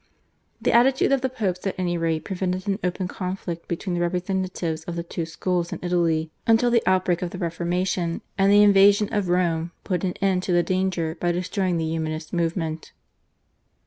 The 0.59 0.71
attitude 0.71 1.11
of 1.11 1.21
the 1.21 1.29
Popes 1.29 1.67
at 1.67 1.75
any 1.77 1.95
rate 1.95 2.25
prevented 2.25 2.67
an 2.67 2.79
open 2.83 3.07
conflict 3.07 3.67
between 3.67 3.93
the 3.93 4.01
representatives 4.01 4.83
of 4.85 4.95
the 4.95 5.03
two 5.03 5.27
schools 5.27 5.71
in 5.71 5.77
Italy 5.83 6.31
until 6.47 6.71
the 6.71 6.81
outbreak 6.87 7.21
of 7.21 7.29
the 7.29 7.37
Reformation 7.37 8.21
and 8.35 8.51
the 8.51 8.63
invasion 8.63 9.13
of 9.13 9.29
Rome 9.29 9.73
put 9.83 10.03
an 10.03 10.13
end 10.13 10.41
to 10.41 10.53
the 10.53 10.63
danger 10.63 11.15
by 11.21 11.31
destroying 11.31 11.77
the 11.77 11.87
Humanist 11.87 12.33
movement. 12.33 12.93